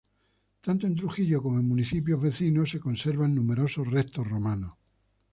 [0.61, 4.73] Tanto en Trujillo como en municipios vecinos se conservan numerosos restos romanos.